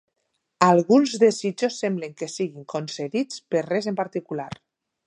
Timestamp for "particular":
4.03-4.51